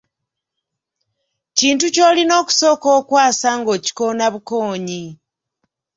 Kintu 1.57 1.85
ky’olina 1.95 2.33
okusooka 2.41 2.87
okwasa 2.99 3.49
ng’okikoona 3.59 4.25
bukoonyi. 4.33 5.03